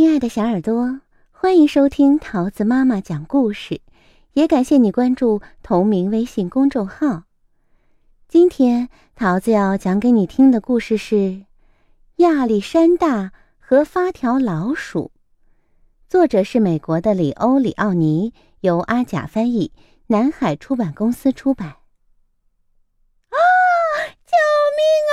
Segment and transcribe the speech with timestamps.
[0.00, 3.82] 亲爱的小耳朵，欢迎收听桃子妈妈讲故事，
[4.32, 7.24] 也感谢你关注同名微信公众号。
[8.26, 11.16] 今天桃子要讲给你听的故事是
[12.16, 15.12] 《亚历山大和发条老鼠》，
[16.08, 19.70] 作者是美国的里欧·里奥尼，由阿甲翻译，
[20.06, 21.68] 南海出版公司出版。
[21.68, 23.36] 啊！
[24.08, 24.32] 救
[24.78, 24.80] 命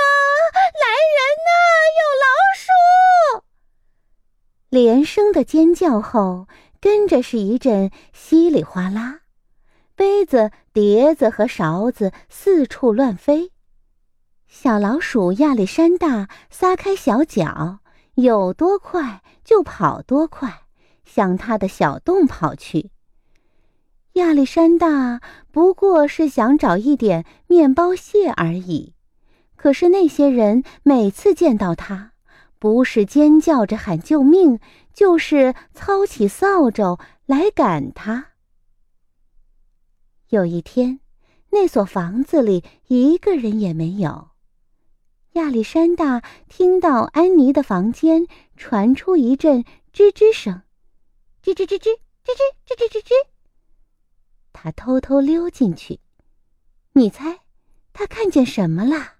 [0.56, 1.52] 来人呐！
[1.92, 2.24] 有老
[2.56, 2.72] 鼠！
[4.70, 6.46] 连声的尖叫后，
[6.78, 9.20] 跟着是一阵稀里哗啦，
[9.94, 13.50] 杯子、碟子和勺子四处乱飞。
[14.46, 17.78] 小老鼠亚历山大撒开小脚，
[18.16, 20.62] 有多快就跑多快，
[21.04, 22.90] 向他的小洞跑去。
[24.14, 28.92] 亚历山大不过是想找一点面包屑而已，
[29.56, 32.12] 可是那些人每次见到他。
[32.58, 34.58] 不是尖叫着喊救命，
[34.92, 38.32] 就是操起扫帚来赶他。
[40.28, 41.00] 有一天，
[41.50, 44.28] 那所房子里一个人也没有。
[45.32, 50.62] 亚历山大听到安妮的房间传出一阵吱吱声，
[51.42, 51.90] 吱吱吱吱
[52.24, 53.12] 吱吱吱吱吱吱。
[54.52, 56.00] 他偷偷溜进去，
[56.92, 57.40] 你猜，
[57.92, 59.17] 他看见什么了？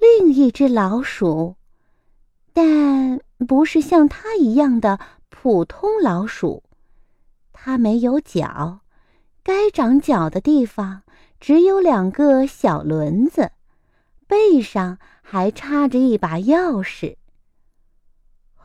[0.00, 1.56] 另一只老鼠，
[2.54, 4.98] 但不是像它一样的
[5.28, 6.62] 普通老鼠。
[7.52, 8.80] 它没有脚，
[9.42, 11.02] 该长脚的地方
[11.38, 13.52] 只有两个小轮子，
[14.26, 17.16] 背上还插着一把钥匙。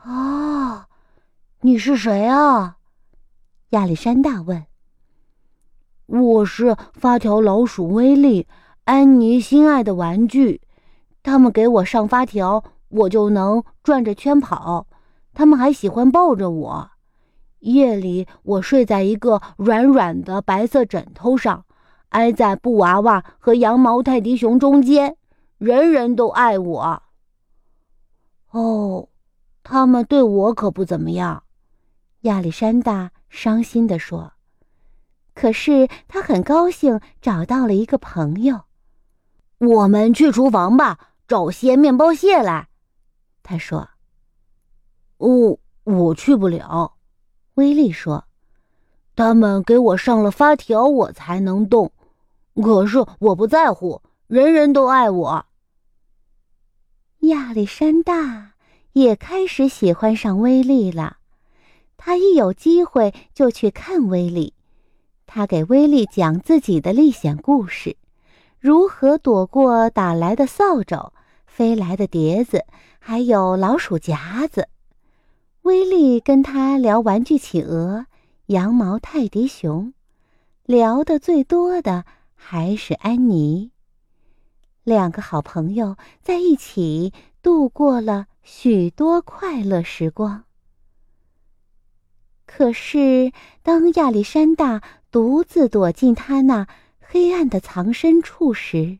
[0.04, 0.86] 哦，
[1.60, 2.78] 你是谁啊？
[3.70, 4.64] 亚历山大问。
[6.06, 8.46] 我是发条老鼠威利，
[8.84, 10.62] 安妮心爱的玩具。
[11.26, 14.86] 他们给我上发条，我就能转着圈跑。
[15.34, 16.90] 他们还喜欢抱着我。
[17.58, 21.64] 夜里，我睡在一个软软的白色枕头上，
[22.10, 25.16] 挨在布娃娃和羊毛泰迪熊中间，
[25.58, 27.02] 人人都爱我。
[28.52, 29.08] 哦，
[29.64, 31.42] 他们对我可不怎么样。
[32.20, 34.34] 亚历山大伤心地说。
[35.34, 38.60] 可是他很高兴找到了一个朋友。
[39.58, 40.98] 我们去厨房吧。
[41.28, 42.68] 找些面包屑来，
[43.42, 43.88] 他说
[45.18, 46.94] ：“哦，我去不了。”
[47.54, 48.24] 威利说
[49.16, 51.92] ：“他们给我上了发条，我才能动。
[52.62, 55.46] 可是我不在乎，人人都爱我。”
[57.20, 58.52] 亚历山大
[58.92, 61.16] 也开始喜欢上威利了。
[61.96, 64.54] 他一有机会就去看威利，
[65.26, 67.96] 他给威利讲自己的历险故事。
[68.60, 71.12] 如何躲过打来的扫帚、
[71.56, 72.66] 飞来的碟子，
[72.98, 74.68] 还有老鼠夹子？
[75.62, 78.04] 威利跟他聊玩具企鹅、
[78.48, 79.94] 羊毛泰迪熊，
[80.66, 83.70] 聊的最多的还是安妮。
[84.84, 90.44] 两个好朋友在一起度过了许多快乐时光。
[92.44, 96.68] 可是，当亚历山大独自躲进他那……
[97.00, 98.98] 黑暗的藏身处时，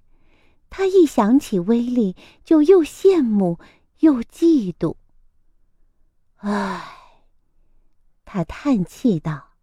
[0.76, 2.14] 他一想起威力，
[2.44, 3.59] 就又羡慕
[4.00, 4.97] 又嫉妒。
[6.34, 6.84] 唉，
[8.26, 9.54] 他叹气道：“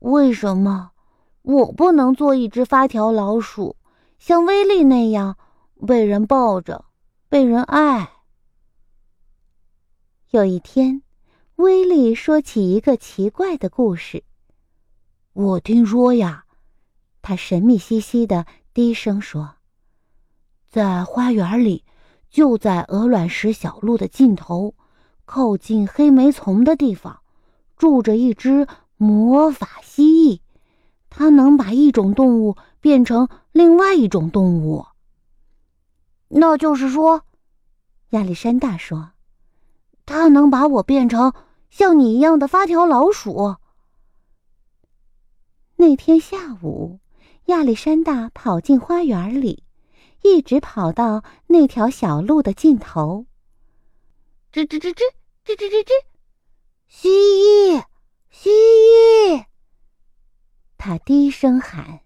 [0.00, 0.92] 为什么
[1.42, 3.76] 我不能做一只发条老鼠，
[4.18, 5.36] 像威力那样
[5.86, 6.86] 被人抱着，
[7.28, 8.10] 被人爱？”
[10.32, 11.02] 有一天，
[11.56, 14.24] 威力说起一个奇怪的故事。
[15.34, 16.46] 我听说呀。
[17.20, 19.56] 他神秘兮兮的低声说
[20.70, 21.84] ：“在花园里，
[22.30, 24.76] 就在鹅卵石小路的尽头，
[25.24, 27.22] 靠近黑莓丛的地方，
[27.76, 30.40] 住着一只魔法蜥蜴。
[31.08, 34.86] 它能把一种动物变成另外一种动物。
[36.28, 37.24] 那就是说，
[38.10, 39.10] 亚历山大说，
[40.06, 41.32] 它能把我变成
[41.68, 43.56] 像你一样的发条老鼠。
[45.74, 47.00] 那天下午。”
[47.46, 49.64] 亚历山大跑进花园里，
[50.22, 53.26] 一直跑到那条小路的尽头。
[54.52, 55.02] 吱吱吱吱
[55.44, 55.90] 吱吱吱吱，
[56.88, 57.84] 蜥蜴，
[58.30, 59.44] 蜥蜴！
[60.76, 62.00] 他低声喊。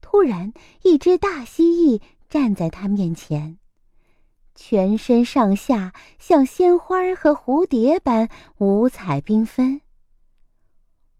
[0.00, 3.58] 突然，一只大蜥蜴站在他面前，
[4.54, 9.82] 全身上下像鲜花和蝴蝶般五彩缤纷。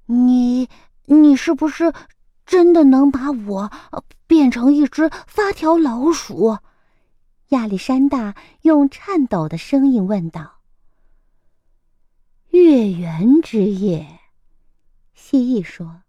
[0.07, 0.69] 你，
[1.05, 1.93] 你是不是？
[2.47, 3.73] 真的能把我
[4.27, 6.59] 变成一只发条老鼠？
[7.49, 10.61] 亚历山大用颤抖的声音问道。
[12.51, 14.21] 月圆之夜，
[15.13, 16.03] 蜥蜴说：“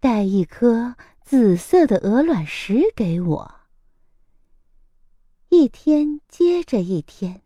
[0.00, 3.54] 带一颗紫色的鹅卵石给我。”
[5.50, 7.42] 一天接着一天，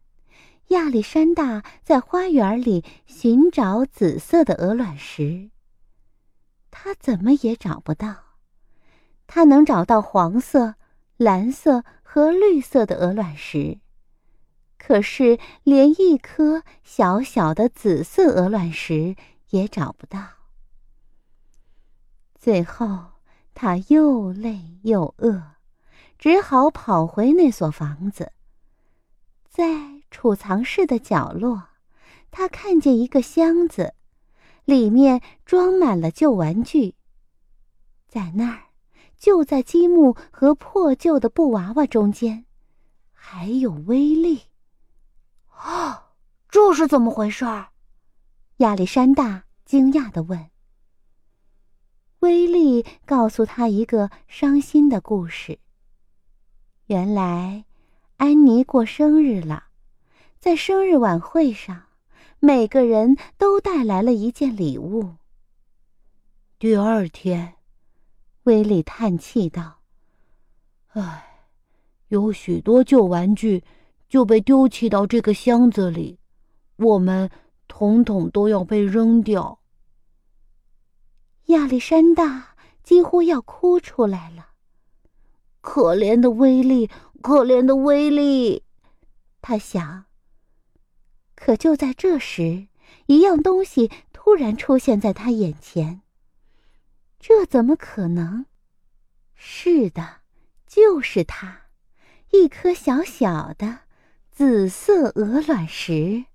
[0.69, 5.51] 亚历山大在花园里寻找紫色的鹅卵石。
[6.73, 8.17] 他怎么也找不到。
[9.29, 10.75] 他能找到黄色、
[11.17, 13.79] 蓝色和绿色的鹅卵石。
[14.77, 19.15] 可是，连一颗小小的紫色鹅卵石
[19.51, 20.21] 也找不到。
[22.35, 23.13] 最后，
[23.55, 25.41] 他又累又饿，
[26.19, 28.33] 只好跑回那所房子。
[29.49, 31.69] 在储藏室的角落，
[32.33, 33.95] 他看见一个箱子，
[34.65, 36.95] 里面装满了旧玩具。
[38.09, 38.63] 在那儿，
[39.17, 42.45] 就在积木和破旧的布娃娃中间，
[43.13, 44.43] 还有威力。
[45.49, 46.11] 啊，
[46.49, 47.45] 这是怎么回事？
[48.59, 50.51] 亚历山大惊讶的问。
[52.21, 55.59] 威力告诉他一个伤心的故事。
[56.87, 57.65] 原来，
[58.19, 59.65] 安妮过生日了，
[60.39, 61.83] 在生日晚会上，
[62.45, 65.15] 每个人都带来了一件礼物。
[66.59, 67.55] 第二天，
[68.43, 69.79] 威利叹气道
[70.95, 71.47] ：“唉，
[72.09, 73.63] 有许多旧玩具。”
[74.13, 76.19] 就被丢弃到这个箱子里，
[76.77, 77.31] 我们
[77.67, 79.61] 统统都要被扔掉。
[81.47, 84.49] 亚历山大几乎要哭出来了，
[85.63, 86.91] 可怜的威利，
[87.23, 88.65] 可怜的威利，
[89.41, 90.05] 他想。
[91.45, 92.69] 可就在这时，
[93.07, 96.03] 一样东西突然出现在他眼前。
[97.19, 98.47] 这怎么可能？
[99.35, 100.19] 是的，
[100.69, 101.63] 就是它，
[102.31, 103.81] 一颗小小的。
[104.31, 106.27] 紫色鹅卵石。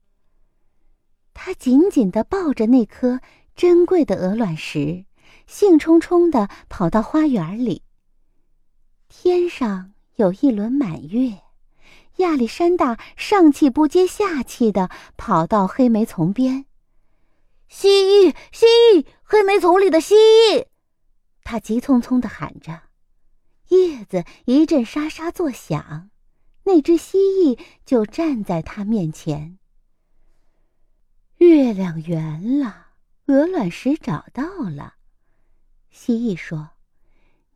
[1.33, 3.21] 他紧紧地抱着那颗
[3.55, 5.05] 珍贵的鹅卵石，
[5.47, 7.81] 兴冲冲地跑到花园里。
[9.07, 11.43] 天上有一轮满月，
[12.17, 16.65] 亚历山大上气不接下气的跑到黑莓丛边。
[17.67, 20.67] 蜥蜴，蜥蜴，黑莓丛里的蜥蜴！
[21.43, 22.81] 他急匆匆的喊着，
[23.69, 26.09] 叶子一阵沙沙作响。
[26.63, 29.57] 那只蜥蜴就站在他面前。
[31.37, 32.87] 月亮圆了，
[33.27, 34.95] 鹅卵石找到了。
[35.89, 36.71] 蜥蜴说：“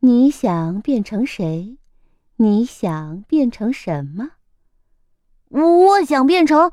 [0.00, 1.78] 你想变成谁？
[2.36, 4.30] 你想变成什么？”
[6.04, 6.72] 想变成……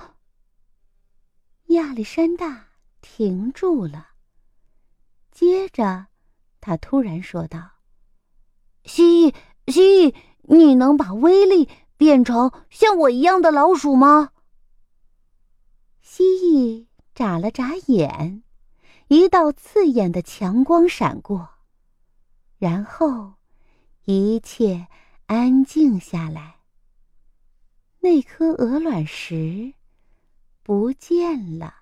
[1.68, 2.68] 亚历山大
[3.02, 4.10] 停住了。
[5.32, 6.08] 接着，
[6.60, 7.72] 他突然说道
[8.86, 9.36] ：“蜥蜴，
[9.68, 14.32] 蜥蜴，你能把威力……”变成像我一样的老鼠吗？
[16.02, 18.42] 蜥蜴眨了眨眼，
[19.10, 21.50] 一道刺眼的强光闪过，
[22.58, 23.34] 然后
[24.06, 24.88] 一切
[25.26, 26.59] 安静下来。
[28.02, 29.74] 那颗鹅卵石
[30.64, 31.76] 不见了。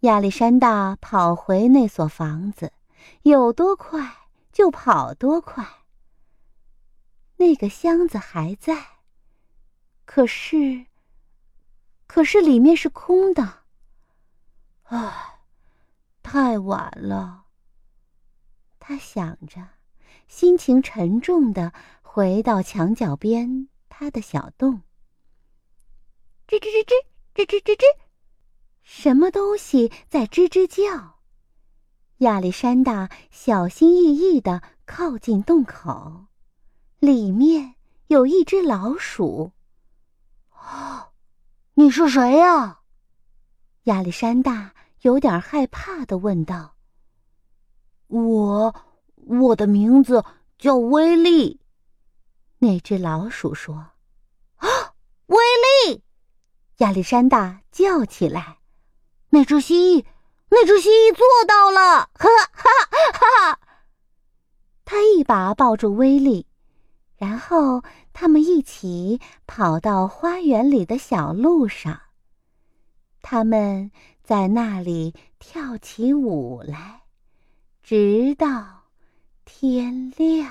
[0.00, 2.72] 亚历山大跑回那所房子，
[3.22, 5.66] 有多快就跑多快。
[7.36, 9.02] 那个箱子还在，
[10.06, 10.86] 可是，
[12.06, 13.64] 可是里面是空的。
[14.84, 15.40] 唉，
[16.22, 17.44] 太晚了。
[18.78, 19.68] 他想着，
[20.26, 23.68] 心情沉重的回到墙角边
[24.00, 24.80] 他的小洞。
[26.48, 26.86] 吱吱吱
[27.34, 27.84] 吱吱吱吱吱，
[28.82, 31.18] 什么东西在吱吱叫？
[32.20, 36.28] 亚历山大小心翼翼的靠近洞口。
[36.98, 37.74] 里面
[38.06, 39.52] 有一只老鼠。
[40.52, 41.12] 哦，
[41.74, 42.80] 你是谁呀？
[43.82, 46.74] 亚历山大有点害怕的问道。
[48.06, 48.74] 我，
[49.26, 50.24] 我的名字
[50.56, 51.60] 叫威利。
[52.60, 53.74] 那只老鼠说。
[54.56, 54.68] 啊，
[55.26, 55.36] 威
[55.86, 56.02] 利！
[56.76, 58.58] 亚历山大叫起来。
[59.30, 60.04] 那只蜥蜴，
[60.50, 62.10] 那只蜥蜴做到了！
[62.14, 63.60] 哈哈哈哈！
[64.84, 66.46] 他一把抱住威利。
[67.16, 67.82] 然后
[68.14, 72.00] 他们一起跑到花园里的小路上。
[73.20, 73.90] 他们
[74.22, 77.02] 在那里跳起舞来，
[77.82, 78.84] 直到
[79.44, 80.50] 天亮。